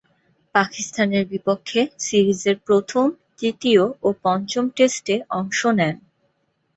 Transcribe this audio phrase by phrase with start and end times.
[0.55, 3.05] পাকিস্তানের বিপক্ষে সিরিজের প্রথম,
[3.39, 5.95] তৃতীয় ও পঞ্চম টেস্টে অংশ নেন।